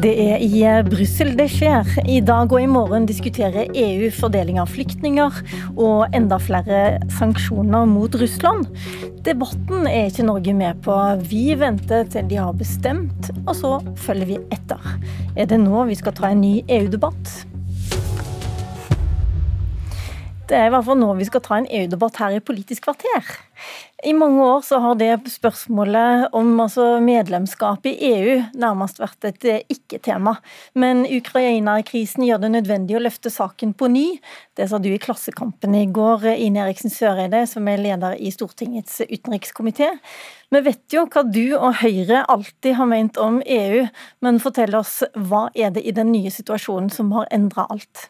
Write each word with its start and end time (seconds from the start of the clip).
Det 0.00 0.12
er 0.16 0.40
i 0.40 0.60
Brussel 0.86 1.34
det 1.36 1.44
skjer. 1.52 1.84
I 2.08 2.22
dag 2.24 2.48
og 2.54 2.62
i 2.62 2.68
morgen 2.70 3.04
diskuterer 3.04 3.68
EU 3.76 4.06
fordeling 4.16 4.56
av 4.62 4.70
flyktninger 4.72 5.40
og 5.74 6.16
enda 6.16 6.38
flere 6.40 6.78
sanksjoner 7.18 7.84
mot 7.90 8.16
Russland. 8.16 8.70
Debatten 9.26 9.84
er 9.90 10.08
ikke 10.08 10.24
Norge 10.24 10.56
med 10.56 10.80
på. 10.86 10.96
Vi 11.28 11.52
venter 11.60 12.08
til 12.08 12.32
de 12.32 12.40
har 12.40 12.56
bestemt, 12.56 13.28
og 13.44 13.52
så 13.58 13.76
følger 14.06 14.30
vi 14.30 14.40
etter. 14.56 14.80
Er 15.36 15.50
det 15.52 15.60
nå 15.60 15.84
vi 15.90 16.00
skal 16.00 16.16
ta 16.16 16.32
en 16.32 16.46
ny 16.46 16.62
EU-debatt? 16.64 17.34
Det 20.50 20.58
er 20.58 20.66
i 20.66 20.70
hvert 20.74 20.82
fall 20.82 20.98
nå 20.98 21.12
vi 21.14 21.26
skal 21.28 21.42
ta 21.46 21.60
en 21.60 21.66
EU-debatt 21.70 22.16
her 22.18 22.32
i 22.34 22.40
Politisk 22.42 22.88
kvarter. 22.88 23.26
I 24.02 24.10
mange 24.16 24.42
år 24.42 24.64
så 24.66 24.80
har 24.82 24.96
det 24.98 25.12
spørsmålet 25.30 26.32
om 26.34 26.48
altså 26.64 26.96
medlemskap 27.04 27.86
i 27.86 27.92
EU 28.08 28.40
nærmest 28.58 28.98
vært 28.98 29.28
et 29.28 29.46
eh, 29.46 29.62
ikke-tema. 29.70 30.32
Men 30.74 31.04
Ukraina-krisen 31.06 32.26
gjør 32.26 32.42
det 32.42 32.52
nødvendig 32.56 32.98
å 32.98 33.04
løfte 33.04 33.30
saken 33.30 33.76
på 33.78 33.92
ny. 33.94 34.04
Det 34.58 34.66
sa 34.66 34.82
du 34.82 34.90
i 34.90 34.98
Klassekampen 34.98 35.76
i 35.78 35.86
går, 35.86 36.26
Ine 36.34 36.64
Eriksen 36.64 36.90
Søreide, 36.90 37.44
som 37.46 37.70
er 37.70 37.84
leder 37.86 38.18
i 38.18 38.34
Stortingets 38.34 39.04
utenrikskomité. 39.06 39.92
Vi 40.50 40.66
vet 40.66 40.96
jo 40.96 41.06
hva 41.06 41.22
du 41.22 41.44
og 41.60 41.84
Høyre 41.84 42.24
alltid 42.26 42.80
har 42.80 42.90
ment 42.90 43.22
om 43.22 43.38
EU, 43.46 43.84
men 44.26 44.42
fortell 44.42 44.74
oss, 44.82 45.04
hva 45.14 45.46
er 45.54 45.76
det 45.76 45.86
i 45.86 45.94
den 45.94 46.10
nye 46.10 46.32
situasjonen 46.34 46.90
som 46.90 47.14
har 47.14 47.30
endra 47.30 47.70
alt? 47.70 48.08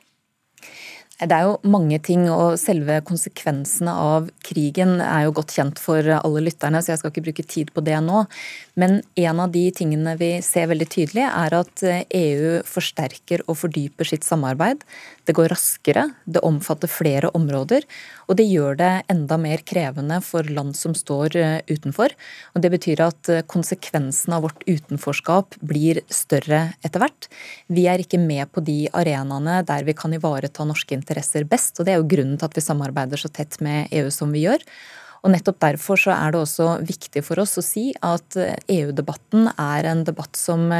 Det 1.20 1.36
er 1.36 1.44
jo 1.44 1.58
mange 1.68 1.98
ting, 2.00 2.22
og 2.32 2.54
selve 2.56 2.94
konsekvensene 3.04 3.92
av 3.92 4.30
krigen 4.46 5.02
er 5.04 5.26
jo 5.26 5.34
godt 5.36 5.52
kjent 5.52 5.80
for 5.82 6.06
alle 6.16 6.40
lytterne, 6.46 6.80
så 6.80 6.94
jeg 6.94 7.02
skal 7.02 7.12
ikke 7.12 7.24
bruke 7.26 7.44
tid 7.44 7.72
på 7.76 7.84
det 7.84 7.98
nå. 8.06 8.22
Men 8.80 9.02
en 9.20 9.42
av 9.44 9.52
de 9.52 9.66
tingene 9.76 10.14
vi 10.16 10.30
ser 10.44 10.70
veldig 10.70 10.88
tydelig, 10.88 11.26
er 11.28 11.56
at 11.58 11.84
EU 11.84 12.54
forsterker 12.64 13.44
og 13.44 13.58
fordyper 13.60 14.08
sitt 14.08 14.24
samarbeid. 14.24 14.80
Det 15.28 15.34
går 15.36 15.52
raskere, 15.52 16.06
det 16.24 16.40
omfatter 16.46 16.88
flere 16.88 17.28
områder, 17.36 17.84
og 18.30 18.40
det 18.40 18.48
gjør 18.48 18.80
det 18.80 18.90
enda 19.12 19.36
mer 19.36 19.60
krevende 19.68 20.22
for 20.24 20.48
land 20.48 20.72
som 20.78 20.96
står 20.96 21.36
utenfor. 21.68 22.16
Og 22.56 22.64
Det 22.64 22.72
betyr 22.72 23.04
at 23.04 23.32
konsekvensen 23.50 24.32
av 24.32 24.48
vårt 24.48 24.64
utenforskap 24.64 25.60
blir 25.60 26.00
større 26.08 26.72
etter 26.80 27.04
hvert. 27.04 27.28
Vi 27.68 27.84
er 27.92 28.00
ikke 28.00 28.20
med 28.22 28.48
på 28.54 28.64
de 28.64 28.86
arenaene 28.96 29.60
der 29.68 29.84
vi 29.84 29.92
kan 29.92 30.16
ivareta 30.16 30.64
norske 30.64 30.96
interesser 30.96 31.09
interesser 31.10 31.44
best. 31.44 31.78
og 31.78 31.86
Det 31.86 31.94
er 31.94 32.00
jo 32.00 32.08
grunnen 32.08 32.38
til 32.38 32.46
at 32.46 32.56
vi 32.56 32.64
samarbeider 32.64 33.20
så 33.20 33.28
tett 33.28 33.60
med 33.60 33.90
EU 33.90 34.10
som 34.14 34.32
vi 34.32 34.46
gjør. 34.46 34.62
Og 35.20 35.32
Nettopp 35.34 35.58
derfor 35.60 36.00
så 36.00 36.14
er 36.14 36.32
det 36.32 36.40
også 36.40 36.66
viktig 36.88 37.22
for 37.26 37.42
oss 37.42 37.58
å 37.60 37.64
si 37.64 37.90
at 37.92 38.36
EU-debatten 38.72 39.50
er 39.52 39.88
en 39.90 40.04
debatt 40.06 40.38
som 40.38 40.70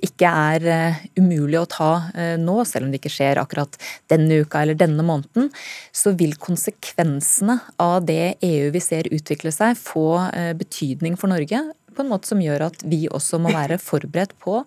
ikke 0.00 0.30
er 0.30 0.64
eh, 0.72 1.02
umulig 1.20 1.58
å 1.60 1.68
ta 1.68 1.90
eh, 2.14 2.36
nå, 2.40 2.62
selv 2.64 2.86
om 2.86 2.94
det 2.94 3.02
ikke 3.02 3.12
skjer 3.12 3.42
akkurat 3.42 3.76
denne 4.08 4.40
uka 4.40 4.62
eller 4.62 4.78
denne 4.80 5.04
måneden. 5.04 5.50
Så 5.92 6.14
vil 6.16 6.32
konsekvensene 6.40 7.58
av 7.76 8.06
det 8.08 8.38
EU 8.46 8.70
vi 8.72 8.80
ser 8.80 9.10
utvikle 9.12 9.52
seg, 9.52 9.76
få 9.76 10.06
eh, 10.30 10.54
betydning 10.56 11.20
for 11.20 11.32
Norge 11.32 11.60
på 11.94 12.04
en 12.04 12.10
måte 12.12 12.30
som 12.30 12.40
gjør 12.42 12.66
at 12.68 12.82
vi 12.86 13.04
også 13.10 13.40
må 13.42 13.52
være 13.54 13.80
forberedt 13.82 14.36
på 14.42 14.60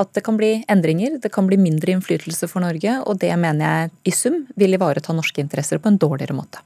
at 0.00 0.12
det 0.16 0.24
kan 0.24 0.38
bli 0.40 0.54
endringer, 0.72 1.18
det 1.22 1.32
kan 1.34 1.48
bli 1.48 1.58
mindre 1.60 1.94
innflytelse 1.94 2.48
for 2.50 2.64
Norge, 2.64 2.98
og 3.06 3.20
det 3.22 3.32
mener 3.40 3.64
jeg 3.66 3.92
i 4.08 4.14
sum 4.16 4.42
vil 4.58 4.76
ivareta 4.78 5.14
norske 5.16 5.42
interesser 5.44 5.82
på 5.82 5.92
en 5.92 6.00
dårligere 6.00 6.36
måte. 6.36 6.62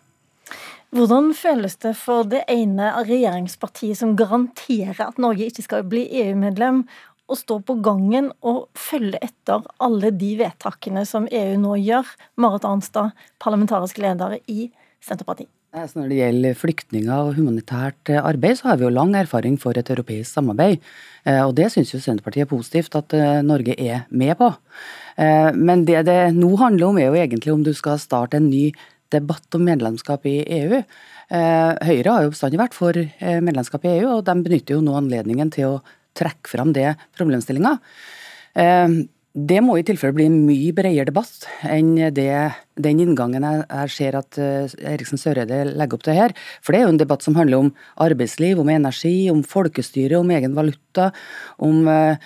Hvordan 0.94 1.32
føles 1.34 1.74
det 1.82 1.96
for 1.98 2.28
det 2.30 2.44
ene 2.48 2.92
regjeringspartiet 3.08 3.98
som 3.98 4.14
garanterer 4.16 5.02
at 5.08 5.18
Norge 5.20 5.50
ikke 5.50 5.64
skal 5.66 5.84
bli 5.90 6.06
EU-medlem, 6.22 6.84
å 7.26 7.34
stå 7.34 7.58
på 7.66 7.74
gangen 7.82 8.30
og 8.46 8.68
følge 8.78 9.18
etter 9.24 9.66
alle 9.82 10.12
de 10.14 10.36
vedtakene 10.38 11.02
som 11.08 11.26
EU 11.26 11.58
nå 11.58 11.74
gjør? 11.82 12.06
Marit 12.38 12.68
Arnstad, 12.68 13.18
parlamentarisk 13.42 13.98
leder 13.98 14.38
i 14.46 14.70
Senterpartiet. 15.02 15.50
Altså 15.76 16.00
når 16.00 16.08
det 16.08 16.18
gjelder 16.22 16.54
flyktninger 16.56 17.12
og 17.12 17.34
humanitært 17.36 18.08
eh, 18.08 18.22
arbeid, 18.24 18.56
så 18.56 18.70
har 18.70 18.78
vi 18.80 18.86
jo 18.86 18.94
lang 18.94 19.10
erfaring 19.18 19.58
for 19.60 19.76
et 19.76 19.90
europeisk 19.92 20.38
samarbeid. 20.38 20.80
Eh, 21.28 21.42
og 21.42 21.52
det 21.58 21.68
syns 21.74 21.92
jo 21.92 22.00
Senterpartiet 22.00 22.46
er 22.46 22.48
positivt 22.48 22.96
at 22.96 23.12
Norge 23.44 23.76
er 23.76 24.06
med 24.08 24.32
på. 24.40 24.48
Men 25.16 25.86
det 25.88 26.02
det 26.04 26.34
nå 26.36 26.50
handler 26.60 26.90
om, 26.90 26.98
er 27.00 27.08
jo 27.08 27.20
egentlig 27.20 27.52
om 27.52 27.62
du 27.64 27.70
skal 27.76 27.96
starte 28.00 28.36
en 28.36 28.50
ny 28.50 28.66
debatt 29.12 29.54
om 29.56 29.62
medlemskap 29.64 30.26
i 30.28 30.42
EU. 30.58 30.82
Høyre 31.32 32.12
har 32.12 32.26
jo 32.26 32.34
bestandig 32.34 32.60
vært 32.60 32.76
for 32.76 32.98
medlemskap 33.22 33.86
i 33.88 33.94
EU, 33.94 34.10
og 34.18 34.26
de 34.26 34.34
benytter 34.44 34.76
jo 34.76 34.82
nå 34.84 34.98
anledningen 34.98 35.54
til 35.56 35.70
å 35.70 35.78
trekke 36.20 36.52
fram 36.52 36.74
det 36.76 36.90
problemstillinga. 37.16 37.78
Det 39.36 39.58
må 39.60 39.74
i 39.76 39.82
tilfelle 39.84 40.16
bli 40.16 40.24
en 40.30 40.38
mye 40.46 40.72
bredere 40.72 41.10
debatt 41.10 41.42
enn 41.68 41.90
det, 42.16 42.30
den 42.80 43.00
inngangen 43.04 43.44
jeg, 43.44 43.64
jeg 43.68 43.92
ser 43.92 44.16
at 44.16 44.38
uh, 44.40 44.76
Eriksen 44.88 45.20
Søreide 45.20 45.58
legger 45.76 45.98
opp 45.98 46.06
til 46.06 46.16
her. 46.16 46.32
For 46.64 46.72
det 46.72 46.78
er 46.80 46.86
jo 46.86 46.92
en 46.94 47.00
debatt 47.02 47.26
som 47.26 47.36
handler 47.36 47.66
om 47.66 47.68
arbeidsliv, 48.00 48.62
om 48.62 48.70
energi, 48.72 49.28
om 49.28 49.42
folkestyre, 49.44 50.16
om 50.22 50.32
egen 50.32 50.56
valuta, 50.56 51.10
om, 51.60 51.82
uh, 51.84 52.16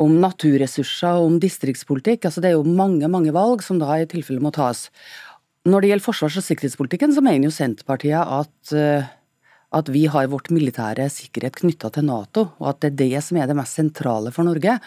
om 0.00 0.16
naturressurser, 0.22 1.20
om 1.26 1.36
distriktspolitikk. 1.42 2.24
Altså 2.24 2.40
Det 2.40 2.48
er 2.48 2.56
jo 2.56 2.78
mange 2.78 3.10
mange 3.12 3.34
valg 3.36 3.60
som 3.66 3.82
da 3.82 3.98
i 4.00 4.08
tilfelle 4.08 4.40
må 4.40 4.54
tas. 4.56 4.86
Når 5.68 5.84
det 5.84 5.90
gjelder 5.90 6.06
forsvars- 6.06 6.38
og 6.40 6.46
sikkerhetspolitikken, 6.46 7.12
så 7.12 7.24
mener 7.26 7.50
jo 7.50 7.56
Senterpartiet 7.58 8.16
at 8.24 8.72
uh, 8.72 9.12
at 9.76 9.90
vi 9.92 10.06
har 10.08 10.30
vårt 10.32 10.48
militære 10.54 11.04
sikkerhet 11.12 11.58
knytta 11.60 11.90
til 11.92 12.06
Nato, 12.06 12.46
og 12.62 12.68
at 12.70 12.80
det 12.80 12.92
er 12.94 12.98
det 13.02 13.22
som 13.26 13.36
er 13.36 13.50
det 13.50 13.56
mest 13.58 13.76
sentrale 13.76 14.32
for 14.32 14.46
Norge. 14.46 14.78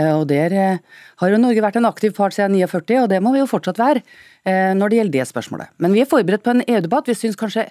Eh, 0.00 0.12
og 0.16 0.26
Der 0.28 0.56
eh, 0.56 0.78
har 1.20 1.32
jo 1.32 1.40
Norge 1.40 1.64
vært 1.64 1.76
en 1.80 1.88
aktiv 1.90 2.14
part 2.16 2.36
siden 2.36 2.56
49, 2.56 3.02
og 3.04 3.10
det 3.12 3.20
må 3.22 3.34
vi 3.34 3.42
jo 3.42 3.50
fortsatt 3.50 3.80
være 3.80 4.02
eh, 4.44 4.72
når 4.76 4.88
det 4.88 5.00
gjelder 5.00 5.18
det 5.18 5.28
spørsmålet. 5.28 5.76
Men 5.78 5.94
vi 5.96 6.02
er 6.04 6.10
forberedt 6.10 6.46
på 6.46 6.54
en 6.54 6.64
EU-debatt. 6.66 7.10
Vi 7.10 7.18
syns 7.18 7.38
kanskje 7.38 7.70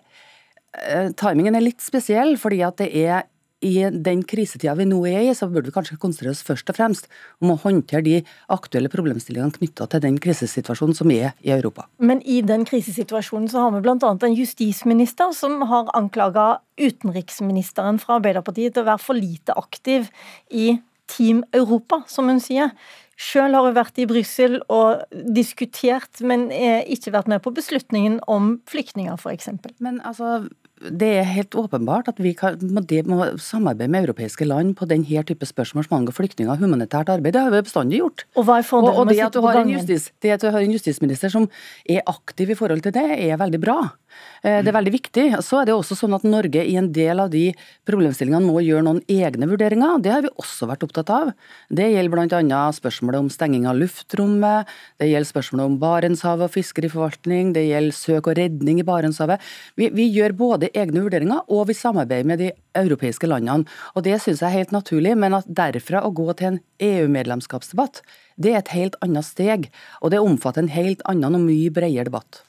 timingen 1.17 1.57
er 1.57 1.65
litt 1.65 1.81
spesiell, 1.81 2.35
fordi 2.37 2.59
at 2.61 2.77
det 2.77 2.91
er 2.93 3.23
i 3.65 3.73
den 3.91 4.21
krisetida 4.23 4.75
vi 4.77 4.85
nå 4.87 4.99
er 5.09 5.23
i, 5.25 5.31
så 5.35 5.49
burde 5.49 5.67
vi 5.67 5.75
kanskje 5.75 5.97
konsentrere 5.99 6.31
oss 6.31 6.43
først 6.45 6.69
og 6.71 6.77
fremst 6.77 7.09
om 7.43 7.51
å 7.51 7.57
håndtere 7.59 8.05
de 8.05 8.15
aktuelle 8.53 8.91
problemstillingene 8.93 9.55
knytta 9.57 9.87
til 9.91 10.03
den 10.05 10.19
krisesituasjonen 10.23 10.95
som 10.95 11.11
er 11.11 11.33
i 11.43 11.51
Europa. 11.55 11.89
Men 11.97 12.21
i 12.23 12.39
den 12.45 12.63
krisesituasjonen 12.69 13.49
så 13.51 13.65
har 13.65 13.73
vi 13.75 13.83
bl.a. 13.83 13.97
en 14.13 14.37
justisminister 14.37 15.33
som 15.35 15.59
har 15.71 15.91
anklaga 15.97 16.61
utenriksministeren 16.79 17.99
fra 17.99 18.19
Arbeiderpartiet 18.19 18.77
til 18.77 18.85
å 18.85 18.91
være 18.93 19.03
for 19.03 19.19
lite 19.19 19.57
aktiv 19.59 20.07
i 20.55 20.77
Team 21.09 21.43
Europa, 21.55 22.03
som 22.07 22.29
hun 22.31 22.41
sier. 22.43 22.73
Sjøl 23.19 23.51
har 23.51 23.65
hun 23.65 23.75
vært 23.75 23.99
i 23.99 24.07
Brussel 24.07 24.61
og 24.71 25.01
diskutert, 25.35 26.21
men 26.23 26.47
ikke 26.53 27.11
vært 27.11 27.27
med 27.27 27.43
på 27.43 27.51
beslutningen 27.51 28.21
om 28.31 28.53
flyktninger, 28.71 29.17
f.eks. 29.19 29.49
Men 29.83 29.99
altså, 30.07 30.45
det 30.79 31.09
er 31.19 31.27
helt 31.27 31.55
åpenbart 31.59 32.07
at 32.11 32.19
vi 32.23 32.31
kan, 32.37 32.55
må, 32.71 32.83
må 33.11 33.25
samarbeide 33.41 33.91
med 33.91 34.07
europeiske 34.07 34.47
land 34.47 34.75
på 34.79 34.87
denne 34.87 35.23
type 35.27 35.45
spørsmål 35.45 35.85
som 35.85 35.97
angår 35.99 36.15
flyktninger 36.15 36.53
og 36.53 36.63
humanitært 36.63 37.11
arbeid. 37.11 37.35
Det 37.35 37.43
har 37.43 37.53
vi 37.53 37.61
bestandig 37.67 37.99
gjort. 37.99 38.23
Og 38.39 38.47
hva 38.47 38.59
er 38.61 38.71
og, 38.77 38.87
og 38.87 39.11
det, 39.11 39.19
at 39.25 39.35
du 39.35 39.43
har 39.43 39.59
en 39.59 39.73
justis, 39.73 40.09
det 40.23 40.37
at 40.37 40.45
du 40.45 40.47
har 40.53 40.63
en 40.63 40.75
justisminister 40.75 41.33
som 41.33 41.49
er 41.83 42.05
aktiv 42.07 42.53
i 42.53 42.57
forhold 42.59 42.85
til 42.85 42.95
det, 42.95 43.07
er 43.19 43.41
veldig 43.41 43.59
bra. 43.59 43.81
Eh, 44.43 44.59
det 44.63 44.71
er 44.71 44.77
veldig 44.77 44.93
viktig. 44.93 45.25
Så 45.45 45.59
er 45.59 45.69
det 45.69 45.75
også 45.75 45.97
sånn 45.99 46.15
at 46.17 46.25
Norge 46.27 46.63
i 46.63 46.75
en 46.79 46.89
del 46.95 47.21
av 47.23 47.31
de 47.33 47.49
problemstillingene 47.89 48.47
må 48.47 48.63
gjøre 48.63 48.85
noen 48.87 49.01
egne 49.11 49.49
vurderinger. 49.49 49.99
Det 50.03 50.13
har 50.13 50.23
vi 50.25 50.33
også 50.39 50.69
vært 50.69 50.85
opptatt 50.87 51.11
av. 51.13 51.33
Det 51.67 51.89
gjelder 51.91 52.13
bl.a. 52.13 52.61
spørsmålet 52.75 53.23
om 53.23 53.31
stenging 53.33 53.67
av 53.69 53.79
luftrommet, 53.79 54.69
det 55.01 55.09
gjelder 55.11 55.31
spørsmålet 55.31 55.69
om 55.69 55.77
Barentshavet 55.81 56.47
og 56.47 56.55
fiskeriforvaltning, 56.55 57.53
det 57.55 57.67
gjelder 57.67 57.97
søk 57.97 58.31
og 58.31 58.39
redning 58.39 58.81
i 58.81 58.87
Barentshavet. 58.87 59.43
Vi, 59.79 59.91
vi 59.95 60.07
gjør 60.13 60.37
både 60.39 60.71
egne 60.73 61.03
vurderinger 61.05 61.45
og 61.47 61.67
vi 61.69 61.77
samarbeider 61.77 62.27
med 62.29 62.43
de 62.43 62.51
europeiske 62.79 63.29
landene. 63.29 63.67
Og 63.95 64.05
Det 64.05 64.17
syns 64.21 64.43
jeg 64.43 64.49
er 64.49 64.57
helt 64.59 64.75
naturlig, 64.75 65.15
men 65.17 65.35
at 65.37 65.47
derfra 65.47 66.03
å 66.05 66.13
gå 66.15 66.27
til 66.37 66.53
en 66.53 66.61
EU-medlemskapsdebatt, 66.79 68.03
det 68.39 68.53
er 68.53 68.61
et 68.61 68.75
helt 68.75 68.95
annet 69.03 69.27
steg. 69.27 69.67
Og 70.01 70.13
det 70.13 70.21
omfatter 70.23 70.63
en 70.63 70.73
helt 70.73 71.03
annen 71.09 71.37
og 71.39 71.45
mye 71.47 71.73
bredere 71.73 72.07
debatt. 72.07 72.43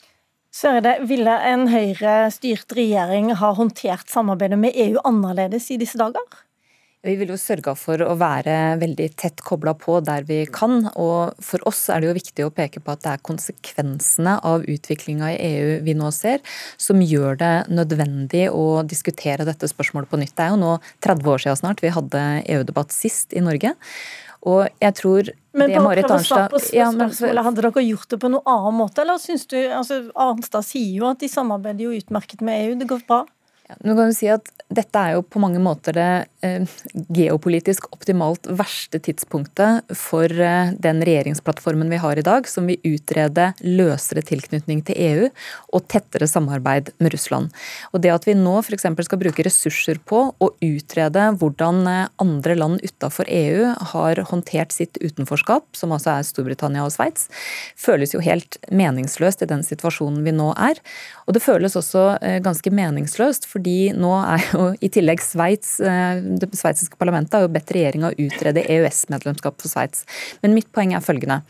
Sørede, 0.51 0.97
ville 1.07 1.31
en 1.47 1.69
Høyre-styrt 1.71 2.73
regjering 2.75 3.31
ha 3.39 3.53
håndtert 3.55 4.09
samarbeidet 4.11 4.59
med 4.59 4.75
EU 4.75 4.99
annerledes 5.07 5.69
i 5.71 5.77
disse 5.79 5.99
dager? 6.01 6.25
Vi 7.07 7.15
vil 7.17 7.31
jo 7.33 7.37
sørge 7.41 7.73
for 7.81 8.03
å 8.05 8.17
være 8.21 8.75
veldig 8.81 9.07
tett 9.17 9.39
kobla 9.47 9.73
på 9.79 9.95
der 10.05 10.27
vi 10.29 10.43
kan. 10.53 10.83
Og 11.01 11.39
for 11.41 11.63
oss 11.71 11.85
er 11.89 12.03
det 12.03 12.11
jo 12.11 12.17
viktig 12.19 12.45
å 12.45 12.53
peke 12.53 12.83
på 12.83 12.93
at 12.93 13.05
det 13.07 13.13
er 13.15 13.23
konsekvensene 13.25 14.35
av 14.45 14.67
utviklinga 14.69 15.31
i 15.33 15.39
EU 15.47 15.79
vi 15.87 15.95
nå 15.97 16.11
ser, 16.13 16.43
som 16.77 17.01
gjør 17.01 17.39
det 17.41 17.55
nødvendig 17.71 18.49
å 18.51 18.83
diskutere 18.91 19.47
dette 19.49 19.71
spørsmålet 19.71 20.11
på 20.11 20.21
nytt. 20.21 20.35
Det 20.35 20.49
er 20.49 20.53
jo 20.53 20.61
nå 20.61 20.75
30 21.07 21.31
år 21.33 21.45
siden 21.47 21.63
snart 21.63 21.81
vi 21.87 21.95
hadde 21.95 22.27
EU-debatt 22.59 22.93
sist 22.93 23.33
i 23.33 23.45
Norge. 23.47 23.73
Og 24.51 24.67
jeg 24.83 24.97
tror 25.01 25.33
men 25.53 25.71
det 25.71 25.83
Marit 25.83 26.11
Arnstad. 26.11 26.53
ja, 26.73 26.91
men, 26.95 27.11
Hadde 27.11 27.63
dere 27.63 27.83
gjort 27.83 28.09
det 28.13 28.19
på 28.23 28.31
noen 28.31 28.47
annen 28.47 28.77
måte, 28.79 29.03
eller 29.03 29.19
syns 29.19 29.49
du 29.51 29.59
altså 29.59 30.03
Arnstad 30.15 30.67
sier 30.67 31.01
jo 31.01 31.09
at 31.11 31.23
de 31.23 31.31
samarbeider 31.31 31.89
jo 31.89 31.99
utmerket 31.99 32.45
med 32.47 32.67
EU, 32.69 32.79
det 32.81 32.89
går 32.91 33.03
bra? 33.09 33.25
Nå 33.85 33.95
kan 33.95 34.11
du 34.11 34.17
si 34.17 34.29
at 34.31 34.49
dette 34.71 35.01
er 35.03 35.17
jo 35.17 35.23
på 35.27 35.41
mange 35.43 35.59
måter 35.63 35.95
det 35.97 36.11
eh, 36.47 36.63
geopolitisk 37.11 37.89
optimalt 37.91 38.47
verste 38.47 39.01
tidspunktet 39.03 39.91
for 39.99 40.31
eh, 40.31 40.73
den 40.79 41.03
regjeringsplattformen 41.07 41.91
vi 41.91 41.99
har 42.03 42.19
i 42.19 42.25
dag, 42.27 42.47
som 42.51 42.69
vil 42.71 42.79
utrede 42.87 43.51
løsere 43.67 44.23
tilknytning 44.27 44.85
til 44.87 45.01
EU 45.07 45.29
og 45.75 45.87
tettere 45.91 46.29
samarbeid 46.31 46.93
med 47.03 47.15
Russland. 47.15 47.51
Og 47.91 48.05
Det 48.05 48.13
at 48.15 48.29
vi 48.29 48.37
nå 48.39 48.57
f.eks. 48.61 48.87
skal 49.07 49.23
bruke 49.23 49.47
ressurser 49.47 49.99
på 50.07 50.23
å 50.39 50.51
utrede 50.63 51.27
hvordan 51.41 51.83
eh, 51.91 52.07
andre 52.23 52.59
land 52.59 52.87
utafor 52.87 53.31
EU 53.31 53.73
har 53.95 54.23
håndtert 54.31 54.75
sitt 54.77 55.01
utenforskap, 55.03 55.67
som 55.75 55.97
altså 55.97 56.15
er 56.15 56.29
Storbritannia 56.31 56.87
og 56.87 56.95
Sveits, 56.95 57.27
føles 57.79 58.15
jo 58.15 58.23
helt 58.23 58.61
meningsløst 58.71 59.43
i 59.43 59.51
den 59.51 59.67
situasjonen 59.67 60.23
vi 60.27 60.37
nå 60.37 60.53
er. 60.59 60.79
Og 61.31 61.37
det 61.37 61.45
føles 61.45 61.77
også 61.79 62.01
eh, 62.27 62.41
ganske 62.43 62.73
meningsløst, 62.75 63.45
fordi 63.47 63.93
nå 63.95 64.11
er 64.19 64.43
jo 64.51 64.65
i 64.83 64.89
tillegg 64.91 65.23
Sveits 65.23 65.77
eh, 65.79 66.19
Det 66.43 66.49
sveitsiske 66.59 66.99
parlamentet 66.99 67.37
har 67.39 67.45
jo 67.45 67.53
bedt 67.55 67.71
regjeringa 67.77 68.11
utrede 68.19 68.65
EØS-medlemskap 68.67 69.61
for 69.63 69.71
Sveits. 69.71 70.03
Men 70.43 70.57
mitt 70.59 70.67
poeng 70.75 70.97
er 70.97 71.05
følgende. 71.07 71.45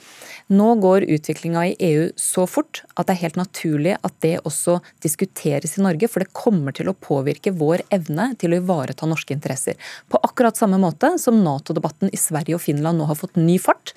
Nå 0.52 0.66
går 0.82 1.06
utviklinga 1.14 1.62
i 1.70 1.76
EU 1.86 2.10
så 2.20 2.44
fort 2.50 2.82
at 2.98 3.08
det 3.08 3.14
er 3.14 3.22
helt 3.22 3.38
naturlig 3.40 3.94
at 3.96 4.18
det 4.20 4.34
også 4.44 4.80
diskuteres 5.00 5.78
i 5.78 5.84
Norge, 5.86 6.10
for 6.12 6.20
det 6.20 6.34
kommer 6.36 6.76
til 6.76 6.90
å 6.90 6.96
påvirke 7.00 7.54
vår 7.56 7.86
evne 7.94 8.34
til 8.36 8.52
å 8.52 8.60
ivareta 8.60 9.08
norske 9.08 9.32
interesser. 9.32 9.80
På 10.12 10.20
akkurat 10.26 10.60
samme 10.60 10.76
måte 10.82 11.14
som 11.22 11.40
Nato-debatten 11.40 12.12
i 12.12 12.20
Sverige 12.20 12.58
og 12.58 12.64
Finland 12.66 13.00
nå 13.00 13.08
har 13.08 13.16
fått 13.16 13.40
ny 13.40 13.56
fart. 13.62 13.94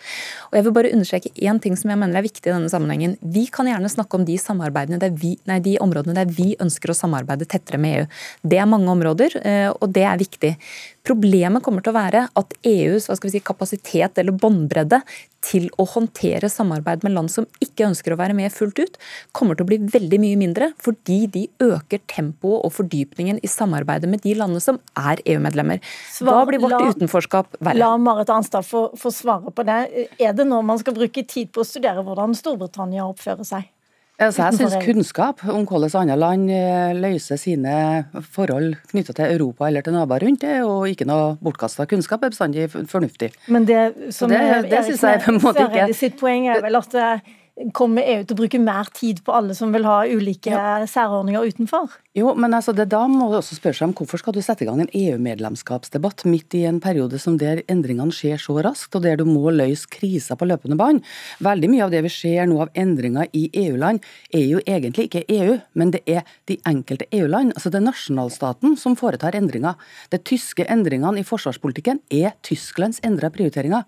Og 0.54 0.60
jeg 0.62 0.70
vil 0.70 0.78
bare 0.80 0.94
understreke 0.96 1.34
én 1.44 1.60
ting 1.60 1.76
som 1.76 1.92
jeg 1.92 2.00
mener 2.00 2.22
er 2.22 2.28
viktig 2.30 2.48
i 2.48 2.54
denne 2.54 2.72
sammenhengen. 2.72 3.18
Vi 3.36 3.50
kan 3.52 3.68
gjerne 3.68 3.92
snakke 3.92 4.22
om 4.22 4.30
de 4.30 4.40
samarbeidene 4.40 5.02
der 5.02 5.12
vi, 5.18 5.36
nei, 5.50 5.60
de 5.60 5.73
områdene 5.82 6.18
der 6.18 6.30
vi 6.30 6.54
ønsker 6.62 6.92
å 6.92 6.98
samarbeide 6.98 7.48
tettere 7.50 7.82
med 7.82 8.00
EU. 8.00 8.08
Det 8.54 8.60
er 8.62 8.70
mange 8.70 8.92
områder, 8.94 9.38
eh, 9.44 9.70
og 9.74 9.94
det 9.96 10.06
er 10.08 10.22
viktig. 10.22 10.56
Problemet 11.04 11.64
kommer 11.66 11.84
til 11.84 11.92
å 11.92 11.98
være 11.98 12.28
at 12.40 12.54
EUs 12.64 13.10
si, 13.12 13.40
kapasitet 13.44 14.20
eller 14.22 14.36
båndbredde 14.40 15.02
til 15.44 15.66
å 15.82 15.86
håndtere 15.92 16.48
samarbeid 16.48 17.04
med 17.04 17.12
land 17.18 17.32
som 17.32 17.48
ikke 17.64 17.90
ønsker 17.90 18.16
å 18.16 18.20
være 18.22 18.36
med 18.38 18.54
fullt 18.56 18.80
ut, 18.80 18.96
kommer 19.36 19.60
til 19.60 19.66
å 19.66 19.72
bli 19.74 19.80
veldig 19.92 20.22
mye 20.24 20.40
mindre, 20.40 20.72
fordi 20.80 21.26
de 21.34 21.44
øker 21.64 22.00
tempoet 22.08 22.64
og 22.64 22.72
fordypningen 22.78 23.42
i 23.44 23.52
samarbeidet 23.52 24.08
med 24.08 24.24
de 24.24 24.38
landene 24.40 24.64
som 24.64 24.80
er 24.96 25.20
EU-medlemmer. 25.28 25.84
Da 26.24 26.40
blir 26.48 26.64
vårt 26.64 26.78
la, 26.78 26.82
utenforskap 26.94 27.60
verre. 27.60 27.82
La 27.84 27.92
Marit 28.00 28.32
Arnstad 28.32 28.64
få, 28.64 28.86
få 29.00 29.12
svare 29.12 29.52
på 29.52 29.68
det. 29.68 30.08
Er 30.24 30.38
det 30.38 30.48
nå 30.48 30.64
man 30.64 30.80
skal 30.80 30.96
bruke 30.96 31.28
tid 31.28 31.52
på 31.52 31.66
å 31.66 31.68
studere 31.68 32.06
hvordan 32.06 32.38
Storbritannia 32.38 33.10
oppfører 33.10 33.48
seg? 33.48 33.73
Altså, 34.24 34.46
jeg 34.48 34.60
syns 34.60 34.78
kunnskap 34.86 35.44
om 35.52 35.66
hvordan 35.68 35.92
andre 36.04 36.18
land 36.20 36.50
eh, 36.54 36.94
løser 36.96 37.40
sine 37.40 37.76
forhold 38.36 38.74
knytta 38.92 39.16
til 39.18 39.36
Europa 39.36 39.68
eller 39.68 39.86
til 39.86 39.96
naboer 39.96 40.24
rundt, 40.24 40.42
det 40.42 40.50
er 40.58 40.64
jo 40.64 40.84
ikke 40.90 41.08
noe 41.10 41.36
bortkasta 41.44 41.86
kunnskap, 41.90 42.24
er 42.24 42.34
bestandig 42.34 42.70
fornuftig. 42.72 43.34
Men 43.48 43.68
det 43.68 44.14
som 44.16 44.32
det, 44.32 44.42
det, 44.70 44.72
det 44.72 45.00
jeg 45.02 45.24
på 45.26 45.34
en 45.34 45.42
måte 45.44 45.68
ikke 45.68 45.88
sitt 45.98 46.20
poeng 46.20 46.48
er 46.54 46.64
vel 46.64 46.80
at 46.80 47.00
eh, 47.00 47.34
Kommer 47.70 48.02
EU 48.02 48.24
til 48.26 48.34
å 48.34 48.38
bruke 48.40 48.58
mer 48.58 48.88
tid 48.98 49.20
på 49.22 49.34
alle 49.38 49.54
som 49.54 49.70
vil 49.76 49.84
ha 49.86 50.00
ulike 50.10 50.50
ja. 50.50 50.88
særordninger 50.90 51.52
utenfor? 51.54 51.92
Jo, 52.18 52.32
men 52.34 52.56
altså 52.58 52.74
det, 52.74 52.88
da 52.90 53.04
må 53.06 53.28
du 53.30 53.36
også 53.38 53.60
spørre 53.60 53.78
seg 53.78 53.92
om 53.92 53.94
hvorfor 54.00 54.22
skal 54.24 54.34
du 54.34 54.40
sette 54.42 54.66
i 54.66 54.68
gang 54.68 54.82
en 54.82 54.90
EU-medlemskapsdebatt 54.90 56.26
midt 56.26 56.58
i 56.58 56.64
en 56.66 56.80
periode 56.82 57.22
som 57.22 57.38
der 57.38 57.62
endringene 57.70 58.16
skjer 58.16 58.42
så 58.42 58.58
raskt, 58.66 58.98
og 58.98 59.06
der 59.06 59.22
du 59.22 59.28
må 59.30 59.54
løse 59.54 59.86
kriser 59.94 60.40
på 60.40 60.50
løpende 60.50 60.80
bånd. 60.82 61.06
Veldig 61.46 61.70
mye 61.76 61.86
av 61.86 61.94
det 61.94 62.02
vi 62.08 62.14
ser 62.16 62.50
nå 62.50 62.58
av 62.66 62.74
endringer 62.74 63.30
i 63.38 63.46
EU-land, 63.68 64.02
er 64.34 64.46
jo 64.50 64.66
egentlig 64.66 65.12
ikke 65.12 65.26
EU, 65.38 65.60
men 65.78 65.94
det 65.94 66.02
er 66.10 66.26
de 66.50 66.58
enkelte 66.70 67.06
EU-land. 67.14 67.54
Altså 67.54 67.70
det 67.70 67.84
er 67.84 67.88
nasjonalstaten 67.92 68.78
som 68.82 68.98
foretar 68.98 69.38
endringer. 69.38 69.78
De 70.10 70.18
tyske 70.18 70.66
endringene 70.66 71.22
i 71.22 71.30
forsvarspolitikken 71.30 72.02
er 72.10 72.34
Tysklands 72.42 73.02
endra 73.06 73.30
prioriteringer. 73.34 73.86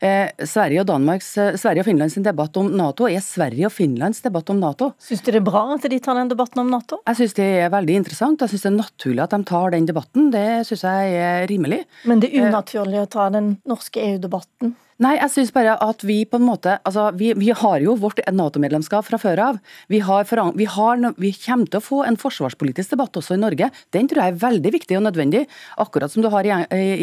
Eh, 0.00 0.30
Sverige 0.48 0.80
og 0.80 0.86
Danmarks, 0.88 1.28
eh, 1.36 1.56
Sverige 1.60 1.82
og 1.82 1.88
Finlands 1.90 2.14
debatt 2.24 2.56
om 2.56 2.70
Nato 2.72 3.04
er 3.04 3.20
Sverige 3.20 3.68
og 3.68 3.72
Finlands 3.74 4.22
debatt 4.24 4.48
om 4.48 4.60
Nato. 4.62 4.94
Syns 4.96 5.20
du 5.20 5.30
det 5.30 5.42
er 5.42 5.44
bra 5.44 5.74
at 5.74 5.84
de 5.92 5.98
tar 6.00 6.16
den 6.16 6.30
debatten 6.30 6.62
om 6.62 6.70
Nato? 6.72 7.02
Jeg 7.06 7.18
syns 7.18 7.36
det 7.36 7.48
er 7.60 7.68
veldig 7.68 7.98
interessant. 8.00 8.40
Jeg 8.40 8.48
syns 8.54 8.64
det 8.64 8.70
er 8.72 8.78
naturlig 8.78 9.22
at 9.22 9.34
de 9.36 9.44
tar 9.44 9.70
den 9.76 9.88
debatten. 9.90 10.30
Det 10.32 10.64
syns 10.64 10.86
jeg 10.88 11.12
er 11.20 11.46
rimelig. 11.50 11.84
Men 12.08 12.20
det 12.20 12.32
er 12.32 12.48
unaturlig 12.48 13.02
å 13.02 13.10
ta 13.12 13.28
den 13.28 13.58
norske 13.68 14.00
EU-debatten? 14.00 14.74
Nei, 15.00 15.14
jeg 15.16 15.32
syns 15.32 15.50
bare 15.56 15.78
at 15.80 16.02
vi 16.04 16.18
på 16.28 16.36
en 16.36 16.44
måte 16.44 16.74
altså 16.84 17.06
Vi, 17.16 17.30
vi 17.40 17.48
har 17.56 17.80
jo 17.80 17.94
vårt 18.00 18.20
Nato-medlemskap 18.36 19.06
fra 19.06 19.18
før 19.20 19.40
av. 19.46 19.60
Vi, 19.88 20.02
har, 20.04 20.26
vi, 20.58 20.66
har, 20.68 21.00
vi, 21.16 21.30
kommer 21.40 21.70
til 21.70 21.80
å 21.80 21.84
få 21.84 22.02
en 22.04 22.18
forsvarspolitisk 22.20 22.92
debatt 22.92 23.16
også 23.16 23.38
i 23.38 23.40
Norge. 23.40 23.70
Den 23.96 24.10
tror 24.10 24.22
jeg 24.22 24.34
er 24.34 24.42
veldig 24.42 24.74
viktig 24.76 24.98
og 24.98 25.06
nødvendig, 25.06 25.46
akkurat 25.80 26.12
som 26.12 26.24
du 26.24 26.28
har 26.32 26.44
i, 26.44 26.52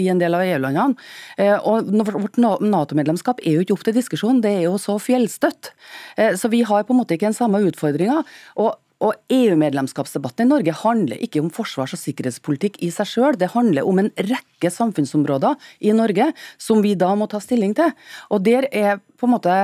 i 0.03 0.05
en 0.11 0.21
del 0.21 0.37
av 0.37 0.45
EU-landene. 0.45 1.07
Eh, 1.41 1.57
og 1.57 1.89
Vårt 2.07 2.37
Nato-medlemskap 2.37 3.41
er 3.41 3.57
jo 3.57 3.65
ikke 3.65 3.77
opp 3.79 3.85
til 3.87 3.97
diskusjon, 3.97 4.43
det 4.45 4.53
er 4.59 4.67
jo 4.67 4.77
så 4.81 4.99
fjellstøtt. 5.01 5.73
Eh, 6.21 6.37
så 6.37 6.53
vi 6.53 6.61
har 6.69 6.85
på 6.85 6.93
en 6.93 7.01
måte 7.01 7.17
ikke 7.17 7.31
den 7.31 7.39
samme 7.39 7.63
utfordringa. 7.65 8.21
Og 8.61 8.75
og 9.03 9.13
EU-medlemskapsdebatten 9.29 10.47
i 10.47 10.49
Norge 10.49 10.73
handler 10.79 11.21
ikke 11.21 11.41
om 11.43 11.51
forsvars- 11.53 11.93
og 11.93 12.01
sikkerhetspolitikk 12.01 12.79
i 12.81 12.89
seg 12.93 13.09
sjøl. 13.11 13.37
Det 13.37 13.51
handler 13.53 13.85
om 13.85 14.01
en 14.01 14.09
rekke 14.17 14.71
samfunnsområder 14.73 15.57
i 15.85 15.93
Norge 15.93 16.31
som 16.57 16.81
vi 16.81 16.95
da 16.97 17.13
må 17.15 17.29
ta 17.29 17.41
stilling 17.43 17.75
til. 17.77 17.93
Og 18.33 18.41
der 18.47 18.69
er 18.71 19.03
på 19.17 19.27
en 19.27 19.33
måte 19.35 19.55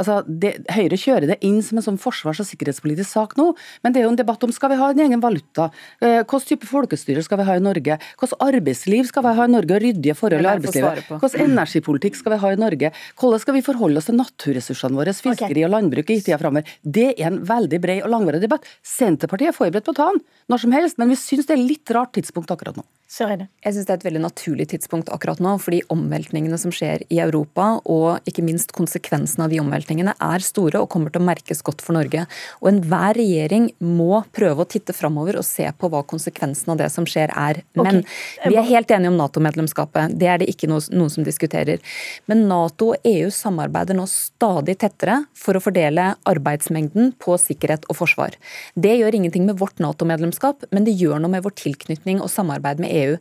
altså 0.00 0.20
det, 0.26 0.54
Høyre 0.72 0.98
kjører 1.00 1.28
det 1.32 1.38
inn 1.46 1.60
som 1.64 1.80
en 1.80 1.86
sånn 1.86 2.00
forsvars- 2.00 2.40
og 2.42 2.48
sikkerhetspolitisk 2.48 3.10
sak 3.10 3.36
nå, 3.38 3.50
men 3.84 3.94
det 3.94 4.02
er 4.02 4.06
jo 4.06 4.12
en 4.14 4.20
debatt 4.20 4.44
om 4.46 4.52
skal 4.54 4.72
vi 4.72 4.78
ha 4.80 4.90
en 4.92 5.02
egen 5.04 5.22
valuta, 5.22 5.70
eh, 6.00 6.20
hvilken 6.22 6.46
type 6.50 6.68
folkestyre 6.68 7.24
skal 7.26 7.40
vi 7.42 7.48
ha 7.48 7.56
i 7.58 7.64
Norge, 7.64 7.98
hvilket 8.20 8.44
arbeidsliv 8.46 9.08
skal 9.10 9.26
vi 9.26 9.34
ha 9.38 9.46
i 9.46 9.52
Norge, 9.52 9.76
og 9.76 9.84
ryddige 9.84 10.16
forhold 10.18 10.46
i 10.46 10.52
arbeidslivet, 10.54 11.10
hvilken 11.10 11.50
energipolitikk 11.50 12.18
skal 12.18 12.34
vi 12.34 12.40
ha 12.44 12.52
i 12.54 12.60
Norge, 12.60 12.92
hvordan 13.20 13.44
skal 13.44 13.56
vi 13.56 13.64
forholde 13.66 14.00
oss 14.00 14.08
til 14.10 14.18
naturressursene 14.18 14.98
våre, 15.00 15.14
fiskeri 15.16 15.60
okay. 15.60 15.66
og 15.66 15.74
landbruk 15.74 16.10
i 16.10 16.20
tida 16.20 16.38
framover. 16.40 16.70
Det 16.80 17.10
er 17.16 17.28
en 17.30 17.42
veldig 17.46 17.82
bred 17.82 18.04
og 18.06 18.14
langvarig 18.14 18.42
debatt. 18.42 18.66
Senterpartiet 18.86 19.52
er 19.52 19.56
forberedt 19.56 19.86
på 19.88 19.94
å 19.94 20.00
ta 20.00 20.08
den 20.14 20.24
når 20.50 20.64
som 20.64 20.74
helst, 20.74 20.98
men 20.98 21.12
vi 21.12 21.18
syns 21.18 21.46
det 21.46 21.56
er 21.56 21.62
litt 21.62 21.94
rart 21.94 22.14
tidspunkt 22.16 22.50
akkurat 22.50 22.78
nå. 22.78 22.86
Jeg 23.66 23.74
syns 23.74 23.86
det 23.88 23.92
er 23.92 23.98
et 23.98 24.06
veldig 24.06 24.22
naturlig 24.22 24.68
tidspunkt 24.70 25.10
akkurat 25.10 25.40
nå, 25.42 25.56
fordi 25.62 25.80
omveltningene 25.90 26.58
som 26.62 26.70
skjer 26.74 27.02
i 27.10 27.18
Europa, 27.22 27.80
og 27.90 28.26
ikke 28.30 28.44
minst 28.46 28.70
konsekvensene 28.76 28.99
av 29.10 29.50
de 29.50 29.60
omveltningene, 29.62 30.14
er 30.20 30.44
store 30.44 30.80
og 30.82 30.90
kommer 30.92 31.12
til 31.12 31.22
å 31.22 31.26
merkes 31.28 31.62
godt 31.66 31.82
for 31.84 31.96
Norge. 31.96 32.26
Og 32.60 32.70
enhver 32.72 33.16
regjering 33.18 33.70
må 33.80 34.22
prøve 34.36 34.64
å 34.64 34.68
titte 34.68 34.94
framover 34.96 35.38
og 35.40 35.46
se 35.46 35.66
på 35.72 35.90
hva 35.90 36.02
konsekvensen 36.06 36.72
av 36.74 36.80
det 36.80 36.90
som 36.92 37.06
skjer 37.08 37.32
er. 37.34 37.62
Men 37.78 38.02
okay. 38.02 38.50
vi 38.52 38.58
er 38.60 38.68
helt 38.70 38.90
enige 38.94 39.12
om 39.12 39.18
Nato-medlemskapet, 39.20 40.16
det 40.20 40.30
er 40.30 40.42
det 40.42 40.50
ikke 40.52 40.70
noen 40.70 41.12
som 41.12 41.26
diskuterer. 41.26 41.80
Men 42.30 42.46
Nato 42.50 42.92
og 42.94 43.06
EU 43.08 43.30
samarbeider 43.34 43.96
nå 43.98 44.06
stadig 44.10 44.78
tettere 44.82 45.22
for 45.36 45.56
å 45.56 45.62
fordele 45.62 46.14
arbeidsmengden 46.28 47.14
på 47.20 47.36
sikkerhet 47.40 47.86
og 47.90 48.00
forsvar. 48.02 48.36
Det 48.74 48.96
gjør 48.98 49.16
ingenting 49.16 49.46
med 49.48 49.60
vårt 49.60 49.80
Nato-medlemskap, 49.82 50.66
men 50.74 50.86
det 50.86 50.96
gjør 50.98 51.22
noe 51.22 51.36
med 51.36 51.46
vår 51.46 51.56
tilknytning 51.60 52.20
og 52.20 52.32
samarbeid 52.32 52.82
med 52.82 52.94
EU. 52.94 53.16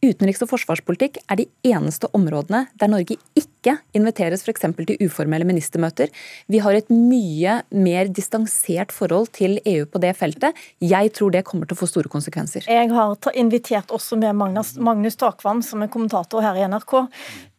Utenriks- 0.00 0.40
og 0.40 0.48
forsvarspolitikk 0.48 1.18
er 1.28 1.36
de 1.42 1.44
eneste 1.68 2.08
områdene 2.16 2.62
der 2.80 2.88
Norge 2.88 3.18
ikke 3.36 3.74
inviteres 3.92 4.40
f.eks. 4.46 4.62
til 4.78 4.96
uformelle 5.04 5.44
ministermøter. 5.44 6.08
Vi 6.48 6.62
har 6.64 6.72
et 6.72 6.88
mye 6.88 7.58
mer 7.68 8.08
distansert 8.08 8.94
forhold 8.96 9.28
til 9.36 9.58
EU 9.68 9.84
på 9.84 10.00
det 10.00 10.14
feltet. 10.16 10.56
Jeg 10.80 11.12
tror 11.12 11.34
det 11.34 11.44
kommer 11.44 11.68
til 11.68 11.76
å 11.76 11.82
få 11.82 11.90
store 11.90 12.08
konsekvenser. 12.08 12.64
Jeg 12.64 12.88
har 12.96 13.36
invitert 13.36 13.92
også 13.92 14.16
med 14.16 14.32
Magnus, 14.40 14.72
Magnus 14.80 15.20
Takvam, 15.20 15.60
som 15.60 15.84
er 15.84 15.92
kommentator 15.92 16.40
her 16.48 16.56
i 16.56 16.64
NRK, 16.64 16.96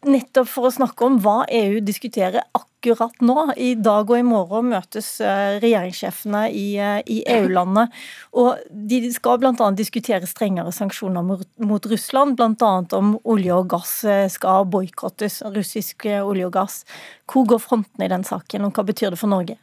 nettopp 0.08 0.50
for 0.50 0.68
å 0.68 0.74
snakke 0.74 1.06
om 1.06 1.18
hva 1.22 1.44
EU 1.52 1.80
diskuterer 1.86 2.44
akkurat 2.58 3.22
nå. 3.22 3.36
I 3.58 3.74
dag 3.78 4.10
og 4.10 4.18
i 4.18 4.26
morgen 4.26 4.72
møtes 4.72 5.10
eh, 5.22 5.60
regjeringssjefene 5.62 6.44
i, 6.50 6.66
eh, 6.82 7.00
i 7.06 7.22
EU-landet. 7.36 7.94
og 8.34 8.64
De 8.72 9.02
skal 9.14 9.42
bl.a. 9.42 9.54
diskutere 9.78 10.30
strengere 10.30 10.74
sanksjoner 10.76 11.26
mot, 11.26 11.46
mot 11.62 11.86
Russland. 11.94 12.38
Bl.a. 12.40 12.72
om 12.98 13.16
olje 13.24 13.58
og 13.58 13.70
gass 13.76 13.96
eh, 14.04 14.28
skal 14.32 14.66
boikottes, 14.72 15.42
russisk 15.54 16.08
olje 16.22 16.50
og 16.50 16.56
gass. 16.58 16.82
Hvor 17.30 17.48
går 17.50 17.62
frontene 17.62 18.08
i 18.08 18.14
den 18.14 18.26
saken, 18.28 18.68
og 18.68 18.78
hva 18.78 18.88
betyr 18.88 19.14
det 19.14 19.22
for 19.22 19.32
Norge? 19.32 19.60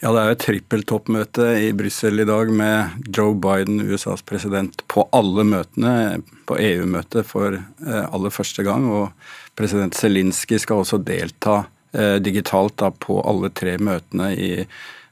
Ja, 0.00 0.12
Det 0.12 0.20
er 0.20 0.28
jo 0.30 0.36
et 0.36 0.44
trippeltoppmøte 0.46 1.48
i 1.60 1.72
Brussel 1.76 2.22
i 2.22 2.24
dag 2.24 2.48
med 2.48 3.10
Joe 3.12 3.34
Biden, 3.36 3.82
USAs 3.84 4.22
president, 4.24 4.80
på 4.88 5.04
alle 5.12 5.44
møtene. 5.44 6.22
På 6.48 6.56
EU-møtet 6.56 7.28
for 7.28 7.58
aller 7.84 8.32
første 8.32 8.64
gang. 8.64 8.88
Og 8.88 9.12
president 9.54 9.94
Zelinskyj 9.94 10.64
skal 10.64 10.80
også 10.80 11.02
delta 11.04 11.66
Eh, 11.92 12.14
digitalt 12.14 12.76
da, 12.76 12.90
på 12.90 13.18
alle 13.26 13.50
tre 13.50 13.74
møtene 13.82 14.30
i 14.38 14.50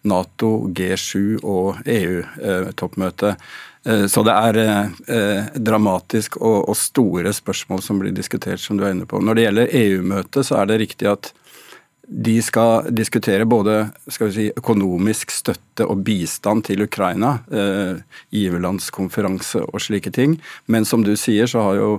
Nato, 0.06 0.68
G7 0.70 1.40
og 1.42 1.80
EU-toppmøtet. 1.90 3.48
Eh, 3.82 4.04
så 4.06 4.22
det 4.26 4.36
er 4.36 4.58
eh, 4.62 5.48
dramatisk 5.58 6.38
og, 6.38 6.70
store 6.78 7.32
spørsmål 7.34 7.82
som 7.82 7.98
blir 7.98 8.14
diskutert, 8.14 8.62
som 8.62 8.78
du 8.78 8.86
er 8.86 8.94
inne 8.94 9.08
på. 9.10 9.18
Når 9.18 9.34
det 9.34 9.46
gjelder 9.48 9.74
EU-møtet, 9.80 10.46
så 10.46 10.60
er 10.60 10.70
det 10.70 10.78
riktig 10.84 11.10
at 11.10 11.32
de 12.08 12.38
skal 12.42 12.88
diskutere 12.96 13.44
både 13.44 13.90
skal 14.08 14.30
si, 14.32 14.46
økonomisk 14.56 15.32
støtte 15.34 15.84
og 15.84 16.00
bistand 16.06 16.64
til 16.70 16.86
Ukraina, 16.86 17.38
eh, 17.52 18.00
giverlandskonferanse 18.32 19.60
og 19.68 19.80
slike 19.84 20.10
ting. 20.16 20.38
Men 20.66 20.88
som 20.88 21.04
du 21.04 21.14
sier, 21.16 21.46
så 21.46 21.66
har 21.66 21.76
jo 21.76 21.90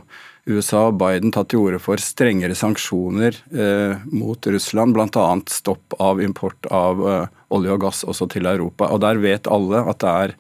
USA 0.49 0.87
og 0.89 0.97
Biden 0.97 1.31
tatt 1.31 1.51
til 1.51 1.61
orde 1.61 1.79
for 1.83 2.01
strengere 2.01 2.57
sanksjoner 2.57 3.37
eh, 3.53 4.01
mot 4.09 4.49
Russland, 4.49 4.97
bl.a. 4.97 5.27
stopp 5.45 5.93
av 6.01 6.21
import 6.25 6.65
av 6.73 7.05
eh, 7.05 7.25
olje 7.53 7.75
og 7.75 7.83
gass 7.85 8.01
også 8.03 8.29
til 8.33 8.49
Europa. 8.49 8.89
Og 8.89 9.03
Der 9.05 9.21
vet 9.21 9.47
alle 9.51 9.83
at 9.85 10.01
det 10.01 10.15
er 10.15 10.35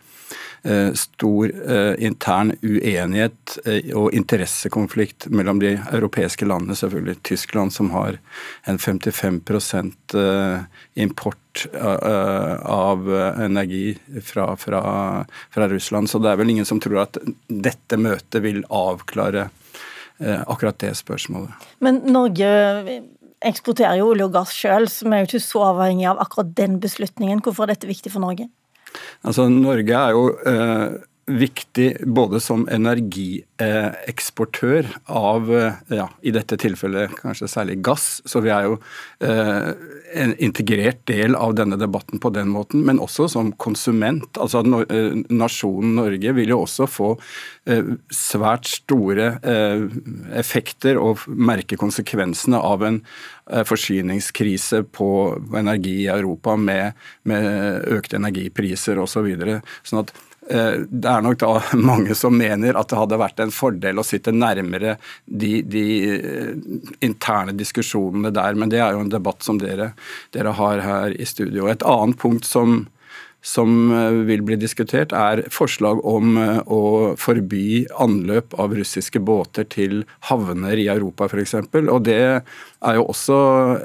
stor 0.95 1.51
eh, 1.71 2.03
intern 2.03 2.53
uenighet 2.61 3.57
eh, 3.65 3.91
og 3.95 4.13
interessekonflikt 4.13 5.29
mellom 5.31 5.61
de 5.61 5.75
europeiske 5.91 6.47
landene. 6.49 6.75
Selvfølgelig 6.75 7.21
Tyskland, 7.23 7.73
som 7.73 7.91
har 7.95 8.17
en 8.67 8.77
55% 8.77 10.17
import 10.93 11.37
av 11.79 13.09
energi 13.41 13.97
fra, 14.23 14.55
fra, 14.57 14.81
fra, 15.51 15.67
Russland. 15.69 16.09
Så 16.09 16.19
det 16.19 16.31
er 16.31 16.39
vel 16.39 16.51
ingen 16.53 16.67
som 16.67 16.79
tror 16.79 17.03
at 17.03 17.17
dette 17.47 17.97
møtet 17.99 18.43
vil 18.43 18.61
avklare 18.69 19.49
akkurat 20.19 20.79
det 20.83 20.93
spørsmålet. 20.99 21.67
Men 21.83 22.01
Norge 22.11 22.49
eksporterer 23.45 23.99
jo 23.99 24.11
olje 24.13 24.27
og 24.27 24.35
gass 24.35 24.53
sjøl, 24.55 24.87
vi 24.87 25.15
er 25.15 25.23
jo 25.23 25.29
ikke 25.29 25.43
så 25.43 25.65
avhengig 25.71 26.07
av 26.11 26.21
akkurat 26.23 26.51
den 26.57 26.79
beslutningen. 26.83 27.43
Hvorfor 27.43 27.65
er 27.65 27.75
dette 27.75 27.89
viktig 27.89 28.11
for 28.13 28.23
Norge? 28.23 28.49
Altså, 29.23 29.49
Norge 29.51 29.99
er 29.99 30.15
jo 30.15 30.25
eh, 30.47 30.89
viktig 31.29 32.01
både 32.09 32.39
som 32.41 32.63
energieksportør 32.71 34.87
av, 35.05 35.55
eh, 35.55 35.73
ja, 35.93 36.09
i 36.21 36.31
dette 36.33 36.57
tilfellet 36.59 37.09
kanskje 37.19 37.47
særlig 37.51 37.81
gass, 37.85 38.21
så 38.25 38.41
vi 38.43 38.49
er 38.53 38.63
jo 38.65 38.79
eh, 39.21 39.73
en 40.15 40.35
integrert 40.41 41.05
del 41.09 41.35
av 41.37 41.55
denne 41.57 41.77
debatten 41.79 42.19
på 42.21 42.29
den 42.33 42.49
måten, 42.49 42.85
men 42.85 42.99
også 42.99 43.27
som 43.31 43.51
konsument. 43.61 44.37
Altså 44.41 44.63
eh, 44.89 45.13
Nasjonen 45.29 45.95
Norge 45.99 46.33
vil 46.37 46.49
jo 46.53 46.61
også 46.65 46.85
få 46.89 47.09
eh, 47.69 47.83
svært 48.13 48.65
store 48.69 49.39
eh, 49.43 49.81
effekter 50.39 50.97
og 51.01 51.17
merke 51.27 51.77
konsekvensene 51.79 52.57
av 52.57 52.83
en 52.87 53.01
forsyningskrise 53.49 54.83
på 54.93 55.09
energi 55.57 56.03
i 56.03 56.09
Europa 56.13 56.53
med, 56.59 56.97
med 57.29 57.87
økte 57.97 58.19
energipriser 58.19 59.01
osv. 59.01 59.31
Så 59.33 59.61
sånn 59.89 60.03
at 60.03 60.13
Eh, 60.49 60.79
det 60.89 61.09
er 61.09 61.21
nok 61.21 61.37
da 61.41 61.49
mange 61.91 62.15
som 62.17 62.33
mener 62.37 62.77
at 62.79 62.89
det 62.89 62.97
hadde 62.97 63.19
vært 63.21 63.41
en 63.43 63.53
fordel 63.53 64.01
å 64.01 64.05
sitte 64.07 64.33
nærmere 64.33 64.95
de, 65.25 65.59
de 65.61 65.83
eh, 66.09 66.53
interne 67.05 67.53
diskusjonene 67.57 68.31
der, 68.33 68.57
men 68.57 68.73
det 68.73 68.81
er 68.81 68.97
jo 68.97 69.03
en 69.05 69.13
debatt 69.13 69.45
som 69.45 69.59
dere, 69.61 69.91
dere 70.33 70.55
har 70.57 70.81
her 70.85 71.13
i 71.13 71.27
studio. 71.29 71.69
Et 71.69 71.85
annet 71.85 72.17
punkt 72.21 72.49
som, 72.49 72.87
som 73.41 73.91
eh, 73.91 74.11
vil 74.27 74.41
bli 74.43 74.57
diskutert, 74.59 75.13
er 75.15 75.45
forslag 75.53 76.01
om 76.07 76.35
eh, 76.37 76.59
å 76.67 77.15
forby 77.19 77.85
anløp 78.01 78.55
av 78.59 78.75
russiske 78.75 79.21
båter 79.23 79.67
til 79.71 80.03
havner 80.27 80.79
i 80.79 80.89
Europa 80.91 81.29
f.eks. 81.29 81.55
Og 81.79 82.01
det 82.03 82.19
er 82.19 82.99
jo 82.99 83.07
også 83.11 83.39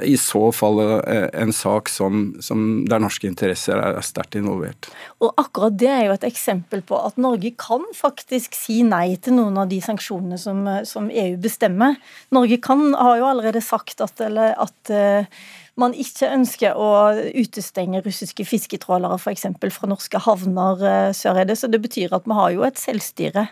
i 0.06 0.16
så 0.18 0.48
fall 0.54 0.82
eh, 0.82 1.28
en 1.38 1.54
sak 1.54 1.92
som, 1.92 2.26
som 2.42 2.84
der 2.90 3.02
norske 3.04 3.30
interesser 3.30 3.78
er 3.78 4.00
sterkt 4.02 4.38
involvert. 4.40 4.90
Og 5.22 5.30
akkurat 5.38 5.78
det 5.78 5.92
er 5.92 6.06
jo 6.08 6.18
et 6.18 6.26
eksempel 6.26 6.82
på 6.86 6.98
at 6.98 7.20
Norge 7.20 7.54
kan 7.58 7.86
faktisk 7.94 8.58
si 8.58 8.82
nei 8.86 9.14
til 9.22 9.38
noen 9.38 9.62
av 9.62 9.70
de 9.70 9.78
sanksjonene 9.84 10.40
som, 10.40 10.66
som 10.88 11.10
EU 11.10 11.36
bestemmer. 11.42 12.00
Norge 12.34 12.58
kan, 12.62 12.90
har 12.98 13.22
jo 13.22 13.30
allerede 13.30 13.62
sagt 13.62 14.02
at, 14.02 14.18
eller, 14.24 14.58
at 14.58 14.94
man 15.80 15.94
ikke 15.98 16.30
ønsker 16.30 16.76
å 16.78 16.90
utestenge 17.34 18.02
russiske 18.04 18.46
fisketrålere 18.46 19.18
f.eks. 19.18 19.46
fra 19.74 19.90
norske 19.90 20.20
havner 20.22 20.84
sør 21.16 21.42
i 21.42 21.48
det. 21.48 21.58
Så 21.58 21.70
det 21.70 21.82
betyr 21.82 22.14
at 22.14 22.28
vi 22.28 22.36
har 22.38 22.52
jo 22.54 22.66
et 22.66 22.78
selvstyre, 22.78 23.48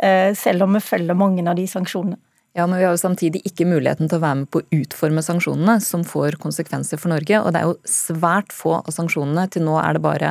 eh, 0.00 0.32
selv 0.38 0.64
om 0.64 0.78
vi 0.78 0.84
følger 0.84 1.18
mange 1.18 1.44
av 1.48 1.58
de 1.58 1.66
sanksjonene. 1.68 2.20
Ja, 2.56 2.64
men 2.66 2.78
vi 2.78 2.84
har 2.86 2.94
jo 2.94 2.98
samtidig 2.98 3.42
ikke 3.46 3.66
muligheten 3.68 4.08
til 4.08 4.16
å 4.16 4.22
være 4.22 4.36
med 4.40 4.48
på 4.50 4.62
å 4.62 4.78
utforme 4.80 5.20
sanksjonene, 5.22 5.76
som 5.84 6.00
får 6.06 6.38
konsekvenser 6.40 6.98
for 6.98 7.12
Norge. 7.12 7.42
Og 7.44 7.52
det 7.52 7.60
er 7.60 7.68
jo 7.68 7.74
svært 7.86 8.54
få 8.56 8.78
av 8.80 8.88
sanksjonene. 8.94 9.44
Til 9.52 9.66
nå 9.66 9.74
er 9.78 9.94
det 9.94 10.02
bare 10.02 10.30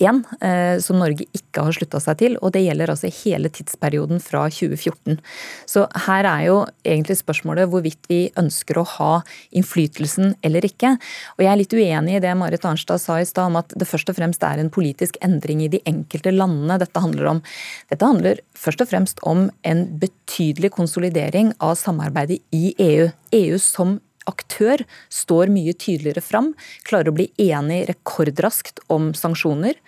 én 0.00 0.22
eh, 0.40 0.80
som 0.80 0.98
Norge 0.98 1.28
ikke 1.36 1.66
har 1.66 1.76
slutta 1.76 2.00
seg 2.02 2.16
til. 2.22 2.38
Og 2.40 2.54
det 2.54 2.64
gjelder 2.64 2.90
altså 2.94 3.10
hele 3.20 3.52
tidsperioden 3.52 4.22
fra 4.24 4.46
2014. 4.48 5.20
Så 5.68 5.84
her 6.06 6.30
er 6.30 6.46
jo 6.48 6.56
egentlig 6.80 7.18
spørsmålet 7.20 7.68
hvorvidt 7.70 8.08
vi 8.10 8.22
ønsker 8.40 8.80
å 8.80 8.86
ha 8.96 9.12
innflytelsen 9.52 10.38
eller 10.46 10.64
ikke. 10.66 10.96
Og 11.36 11.44
jeg 11.44 11.52
er 11.52 11.60
litt 11.60 11.76
uenig 11.76 12.16
i 12.16 12.24
det 12.24 12.34
Marit 12.40 12.64
Arnstad 12.66 13.04
sa 13.04 13.20
i 13.20 13.28
stad 13.28 13.52
om 13.52 13.60
at 13.60 13.76
det 13.76 13.88
først 13.90 14.10
og 14.10 14.16
fremst 14.16 14.48
er 14.48 14.64
en 14.64 14.72
politisk 14.72 15.20
endring 15.22 15.60
i 15.66 15.70
de 15.76 15.84
enkelte 15.84 16.32
landene 16.32 16.80
dette 16.80 17.04
handler 17.04 17.34
om. 17.36 17.44
Dette 17.92 18.10
handler 18.10 18.40
først 18.56 18.80
og 18.80 18.90
fremst 18.90 19.22
om 19.28 19.46
en 19.60 19.86
betydelig 20.00 20.72
konsolidering 20.74 21.49
av 21.58 21.74
samarbeidet 21.80 22.40
i 22.54 22.74
EU. 22.78 23.10
EU 23.36 23.58
som 23.58 23.98
aktør 24.30 24.82
står 25.12 25.50
mye 25.52 25.74
tydeligere 25.74 26.22
fram, 26.24 26.52
klarer 26.86 27.10
å 27.10 27.16
bli 27.16 27.28
enig 27.40 27.82
rekordraskt 27.88 28.82
om 28.92 29.10
sanksjoner, 29.16 29.78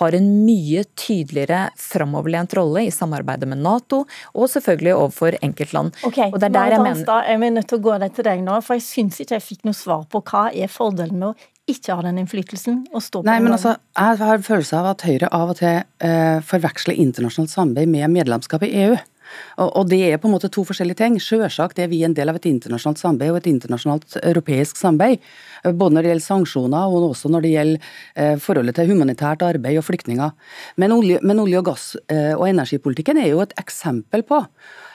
har 0.00 0.16
en 0.16 0.28
mye 0.44 0.84
tydeligere 0.98 1.66
framoverlent 1.80 2.56
rolle 2.58 2.86
i 2.86 2.94
samarbeidet 2.94 3.48
med 3.50 3.62
Nato, 3.64 4.04
og 4.34 4.52
selvfølgelig 4.52 4.94
overfor 4.94 5.38
enkeltland. 5.40 5.96
Okay, 6.06 6.32
og 6.32 6.40
det 6.40 6.50
er 6.50 6.56
der 6.58 6.76
jeg 6.76 6.86
mener... 6.86 7.12
Jeg 7.26 7.40
er 7.40 7.58
nødt 7.58 7.70
til 7.70 7.78
å 7.80 7.84
gå 7.86 7.98
deg 8.02 8.16
til 8.16 8.28
deg 8.28 8.46
nå, 8.46 8.60
for 8.64 8.78
jeg 8.78 8.86
syns 8.86 9.20
ikke 9.22 9.38
jeg 9.38 9.46
fikk 9.46 9.68
noe 9.68 9.76
svar 9.76 10.06
på 10.10 10.22
hva 10.26 10.48
er 10.52 10.72
fordelen 10.72 11.20
med 11.20 11.32
å 11.32 11.52
ikke 11.66 11.96
ha 11.98 12.02
den 12.04 12.20
innflytelsen 12.22 12.84
og 12.94 13.02
stå 13.02 13.24
på 13.24 13.26
Nei, 13.26 13.40
men 13.42 13.56
altså, 13.56 13.72
Jeg 13.98 14.18
har 14.20 14.42
følelse 14.46 14.78
av 14.78 14.86
at 14.92 15.02
Høyre 15.02 15.30
av 15.34 15.50
og 15.50 15.58
til 15.58 15.80
eh, 15.82 16.38
forveksler 16.46 16.98
internasjonalt 17.02 17.50
samarbeid 17.50 17.90
med 17.90 18.12
medlemskap 18.14 18.62
i 18.62 18.70
EU. 18.84 18.94
Og, 19.62 19.88
det 19.90 20.00
er 20.06 20.20
på 20.20 20.28
en 20.28 20.34
måte 20.36 20.50
to 20.52 20.64
forskjellige 20.66 21.00
ting. 21.00 21.18
Sjølsagt 21.22 21.80
er 21.82 21.90
vi 21.92 22.02
en 22.06 22.14
del 22.16 22.30
av 22.32 22.38
et 22.38 22.48
internasjonalt 22.50 23.00
samarbeid 23.00 23.32
og 23.32 23.40
et 23.40 23.50
internasjonalt 23.52 24.18
europeisk 24.22 24.80
samarbeid. 24.80 25.24
Både 25.66 25.96
når 25.96 26.06
det 26.06 26.12
gjelder 26.12 26.26
sanksjoner 26.26 26.96
og 26.96 27.10
også 27.10 27.30
når 27.32 27.44
det 27.44 27.52
gjelder 27.54 27.92
eh, 28.14 28.34
forholdet 28.42 28.78
til 28.78 28.90
humanitært 28.92 29.44
arbeid 29.46 29.80
og 29.80 29.86
flyktninger. 29.86 30.34
Men 30.82 30.96
olje, 30.96 31.20
men 31.26 31.42
olje 31.42 31.62
og 31.62 31.70
gass 31.70 31.86
eh, 32.12 32.34
og 32.36 32.48
energipolitikken 32.50 33.22
er 33.22 33.32
jo 33.32 33.42
et 33.44 33.56
eksempel 33.60 34.26
på 34.26 34.44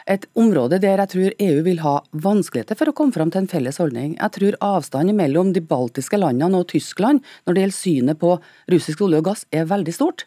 et 0.10 0.25
område 0.39 0.79
der 0.81 1.01
jeg 1.03 1.12
tror 1.13 1.36
EU 1.48 1.62
vil 1.65 1.81
ha 1.84 1.98
vanskeligheter 2.12 2.77
for 2.79 2.91
å 2.91 2.96
komme 2.98 3.15
fram 3.15 3.31
til 3.34 3.43
en 3.43 3.51
felles 3.51 3.79
holdning. 3.81 4.15
Jeg 4.17 4.36
tror 4.38 4.58
avstanden 4.65 5.17
mellom 5.20 5.53
de 5.55 5.63
baltiske 5.63 6.20
landene 6.20 6.62
og 6.62 6.70
Tyskland 6.72 7.22
når 7.46 7.53
det 7.53 7.65
gjelder 7.65 7.77
synet 7.77 8.22
på 8.22 8.36
russisk 8.72 9.05
olje 9.05 9.22
og 9.22 9.29
gass, 9.29 9.46
er 9.51 9.70
veldig 9.70 9.96
stort. 9.96 10.25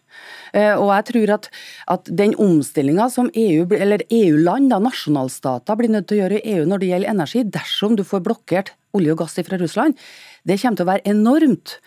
Eh, 0.53 0.75
og 0.75 0.93
jeg 0.93 1.09
tror 1.11 1.35
at, 1.39 1.51
at 1.97 2.15
den 2.23 2.37
omstillinga 2.41 3.09
som 3.13 3.31
EU, 3.35 3.67
eller 3.75 4.05
EU-land, 4.11 4.73
nasjonalstater, 4.85 5.79
blir 5.79 5.93
nødt 5.93 6.09
til 6.11 6.19
å 6.19 6.25
gjøre 6.25 6.41
i 6.41 6.57
EU 6.57 6.65
når 6.69 6.83
det 6.83 6.91
gjelder 6.93 7.15
energi, 7.15 7.45
dersom 7.59 7.99
du 7.99 8.05
får 8.07 8.25
blokkert 8.27 8.75
olje 8.95 9.15
og 9.15 9.21
gass 9.25 9.39
fra 9.45 9.59
Russland, 9.61 9.99
det 10.45 10.59
kommer 10.61 10.77
til 10.77 10.85
å 10.85 10.91
være 10.91 11.09
enormt. 11.09 11.79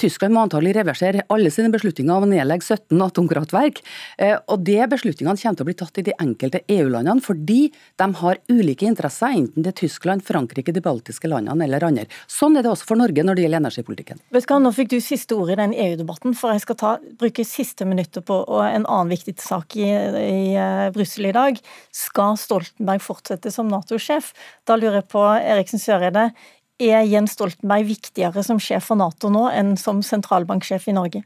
Tyskland 0.00 0.34
må 0.34 0.42
antagelig 0.42 0.72
reversere 0.74 1.22
alle 1.30 1.50
sine 1.54 1.70
beslutninger 1.70 2.10
om 2.10 2.26
å 2.26 2.30
nedlegge 2.30 2.66
17 2.66 2.98
atomkraftverk. 3.06 3.78
Eh, 4.18 4.34
og 4.50 4.64
de 4.66 4.76
beslutningene 4.90 5.38
kommer 5.38 5.60
til 5.60 5.64
å 5.64 5.68
bli 5.68 5.76
tatt 5.78 6.00
i 6.02 6.04
de 6.08 6.14
enkelte 6.22 6.62
EU-landene, 6.74 7.22
fordi 7.22 7.60
de 7.70 8.08
har 8.20 8.40
ulike 8.50 8.88
interesser, 8.88 9.36
enten 9.38 9.62
det 9.62 9.72
er 9.72 9.78
Tyskland, 9.84 10.24
Frankrike, 10.26 10.74
de 10.74 10.82
baltiske 10.82 11.30
landene 11.30 11.68
eller 11.68 11.86
andre. 11.86 12.08
Sånn 12.30 12.58
er 12.58 12.66
det 12.66 12.72
også 12.72 12.90
for 12.90 12.98
Norge 12.98 13.24
når 13.26 13.38
det 13.38 13.46
gjelder 13.46 13.62
energipolitikken. 13.62 14.22
Vet 14.34 14.48
Nå 14.60 14.74
fikk 14.76 14.90
du 14.90 14.98
siste 15.00 15.38
ord 15.38 15.54
i 15.54 15.56
den 15.56 15.72
EU-debatten, 15.72 16.34
for 16.36 16.52
jeg 16.52 16.64
skal 16.66 16.76
ta, 16.76 16.90
bruke 17.20 17.46
siste 17.46 17.86
minuttet 17.88 18.26
på 18.26 18.42
en 18.58 18.82
annen 18.82 19.12
viktig 19.14 19.38
sak 19.40 19.78
i, 19.78 19.86
i 19.86 20.40
uh, 20.58 20.90
Brussel 20.92 21.30
i 21.30 21.34
dag. 21.36 21.60
Skal 21.94 22.36
Stoltenberg 22.40 23.00
fortsette 23.04 23.54
som 23.54 23.70
Nato-sjef? 23.70 24.34
Da 24.68 24.76
lurer 24.76 25.00
jeg 25.00 25.08
på, 25.14 25.22
Eriksen 25.38 25.80
Søreide, 25.80 26.32
er 26.80 27.04
Jens 27.08 27.36
Stoltenberg 27.36 27.88
viktigere 27.90 28.44
som 28.46 28.60
sjef 28.62 28.88
for 28.88 29.00
Nato 29.00 29.30
nå 29.32 29.46
enn 29.52 29.76
som 29.80 30.00
sentralbanksjef 30.04 30.88
i 30.88 30.96
Norge? 30.96 31.22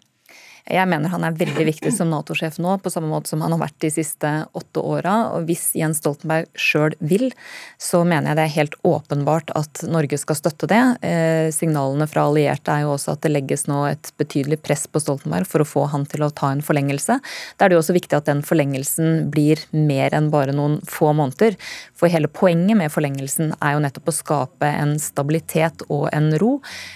Jeg 0.64 0.88
mener 0.88 1.12
han 1.12 1.26
er 1.26 1.34
veldig 1.36 1.66
viktig 1.68 1.90
som 1.92 2.08
Nato-sjef 2.08 2.56
nå, 2.62 2.78
på 2.80 2.88
samme 2.88 3.10
måte 3.10 3.28
som 3.28 3.42
han 3.44 3.52
har 3.52 3.60
vært 3.60 3.76
de 3.84 3.90
siste 3.92 4.28
åtte 4.56 4.80
åra. 4.80 5.34
Og 5.36 5.44
hvis 5.50 5.74
Jens 5.76 5.98
Stoltenberg 6.00 6.48
sjøl 6.56 6.94
vil, 7.04 7.26
så 7.76 8.00
mener 8.00 8.30
jeg 8.30 8.38
det 8.38 8.46
er 8.46 8.54
helt 8.54 8.78
åpenbart 8.88 9.52
at 9.60 9.82
Norge 9.84 10.16
skal 10.22 10.38
støtte 10.38 10.68
det. 10.70 10.80
Eh, 11.04 11.50
signalene 11.52 12.06
fra 12.08 12.24
allierte 12.30 12.72
er 12.72 12.86
jo 12.86 12.94
også 12.94 13.12
at 13.12 13.20
det 13.26 13.34
legges 13.34 13.66
nå 13.68 13.82
et 13.90 14.08
betydelig 14.16 14.62
press 14.64 14.86
på 14.88 15.02
Stoltenberg 15.04 15.50
for 15.50 15.60
å 15.60 15.68
få 15.68 15.84
han 15.92 16.06
til 16.08 16.24
å 16.24 16.30
ta 16.32 16.54
en 16.54 16.64
forlengelse. 16.64 17.18
Da 17.58 17.66
er 17.66 17.72
det 17.72 17.76
jo 17.76 17.82
også 17.82 17.98
viktig 17.98 18.16
at 18.16 18.30
den 18.30 18.40
forlengelsen 18.46 19.28
blir 19.34 19.60
mer 19.76 20.16
enn 20.16 20.32
bare 20.32 20.56
noen 20.56 20.78
få 20.88 21.12
måneder. 21.12 21.58
For 21.92 22.08
hele 22.08 22.32
poenget 22.32 22.80
med 22.80 22.92
forlengelsen 22.94 23.52
er 23.60 23.76
jo 23.76 23.84
nettopp 23.84 24.08
å 24.08 24.16
skape 24.16 24.72
en 24.80 24.96
stabilitet 25.02 25.84
og 25.90 26.08
en 26.08 26.32
ro, 26.40 26.54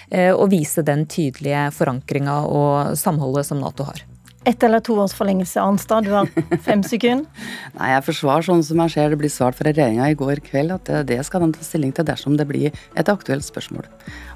eh, 0.09 0.33
og 0.33 0.49
vise 0.57 0.81
den 0.81 1.05
tydelige 1.05 1.69
forankringa 1.77 2.41
og 2.49 2.97
samholdet 2.97 3.45
som 3.59 3.67
Nato 3.67 3.83
har. 3.83 4.03
Ett 4.47 4.63
eller 4.63 4.79
to 4.79 4.95
års 4.95 5.13
forlengelse, 5.13 5.59
Arnstad. 5.61 6.03
Du 6.03 6.11
har 6.15 6.27
fem 6.63 6.83
sekunder. 6.83 7.27
Nei, 7.77 7.91
Jeg 7.91 8.05
forsvarer 8.07 8.47
sånn 8.47 8.63
som 8.63 8.79
jeg 8.85 8.95
ser 8.95 9.11
det 9.11 9.19
blir 9.19 9.31
svart 9.31 9.57
fra 9.59 9.67
regjeringa 9.67 10.07
i 10.09 10.17
går 10.17 10.39
kveld, 10.45 10.71
at 10.77 10.87
det, 10.87 11.03
det 11.11 11.19
skal 11.27 11.43
de 11.43 11.51
ta 11.57 11.65
stilling 11.65 11.91
til 11.95 12.07
dersom 12.07 12.37
det 12.39 12.47
blir 12.47 12.71
et 12.71 13.11
aktuelt 13.11 13.45
spørsmål. 13.45 13.87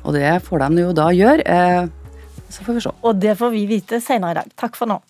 Og 0.03 0.17
det 0.17 0.27
får 0.43 0.67
de 0.67 0.83
jo 0.83 0.91
da 0.97 1.07
gjøre. 1.15 1.47
Eh, 1.47 2.41
så 2.51 2.67
får 2.67 2.77
vi 2.77 2.85
se. 2.85 2.93
Og 3.01 3.23
det 3.23 3.37
får 3.39 3.55
vi 3.55 3.65
vite 3.71 4.01
senere 4.03 4.35
i 4.35 4.39
dag. 4.41 4.51
Takk 4.59 4.75
for 4.77 4.91
nå. 4.91 4.99